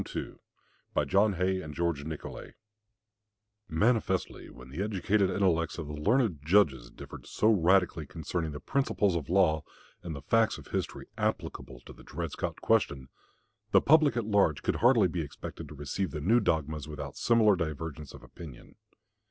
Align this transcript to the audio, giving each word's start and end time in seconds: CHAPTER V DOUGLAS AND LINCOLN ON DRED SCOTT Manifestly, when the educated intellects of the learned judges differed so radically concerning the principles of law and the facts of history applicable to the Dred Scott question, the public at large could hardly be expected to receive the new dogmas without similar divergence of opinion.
CHAPTER 0.03 0.39
V 0.95 1.05
DOUGLAS 1.05 1.39
AND 1.45 1.75
LINCOLN 1.77 1.91
ON 2.05 2.05
DRED 2.09 2.19
SCOTT 2.19 2.53
Manifestly, 3.69 4.49
when 4.49 4.69
the 4.71 4.81
educated 4.81 5.29
intellects 5.29 5.77
of 5.77 5.85
the 5.85 5.93
learned 5.93 6.39
judges 6.43 6.89
differed 6.89 7.27
so 7.27 7.51
radically 7.51 8.07
concerning 8.07 8.51
the 8.51 8.59
principles 8.59 9.15
of 9.15 9.29
law 9.29 9.61
and 10.01 10.15
the 10.15 10.23
facts 10.23 10.57
of 10.57 10.69
history 10.69 11.05
applicable 11.19 11.81
to 11.81 11.93
the 11.93 12.03
Dred 12.03 12.31
Scott 12.31 12.61
question, 12.61 13.09
the 13.69 13.79
public 13.79 14.17
at 14.17 14.25
large 14.25 14.63
could 14.63 14.77
hardly 14.77 15.07
be 15.07 15.21
expected 15.21 15.67
to 15.67 15.75
receive 15.75 16.09
the 16.09 16.19
new 16.19 16.39
dogmas 16.39 16.87
without 16.87 17.15
similar 17.15 17.55
divergence 17.55 18.11
of 18.11 18.23
opinion. 18.23 18.77